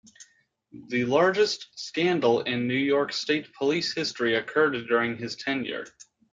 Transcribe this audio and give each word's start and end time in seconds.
The 0.89 1.05
largest 1.05 1.67
scandal 1.77 2.39
in 2.41 2.67
New 2.67 2.73
York 2.73 3.13
State 3.13 3.53
Police 3.53 3.93
history 3.93 4.33
occurred 4.33 4.87
during 4.87 5.15
his 5.15 5.35
tenure. 5.35 5.85